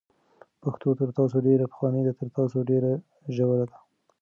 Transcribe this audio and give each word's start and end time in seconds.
پښتو 0.63 0.89
تر 0.99 1.09
تاسو 1.17 1.37
ډېره 1.47 1.65
پخوانۍ 1.71 2.01
ده، 2.07 2.11
تر 2.19 2.27
تاسو 2.37 2.57
ډېره 2.69 2.91
ژوره 3.35 3.65
ده، 3.69 3.77